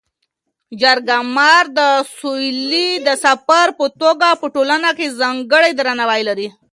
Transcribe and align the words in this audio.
جرګه 0.81 1.17
مار 1.35 1.65
د 1.79 1.79
سولي 2.17 2.89
د 3.07 3.09
سفیر 3.23 3.67
په 3.79 3.85
توګه 4.01 4.27
په 4.41 4.45
ټولنه 4.55 4.89
کي 4.97 5.07
ځانګړی 5.19 5.71
درناوی 5.75 6.21
لري. 6.29 6.47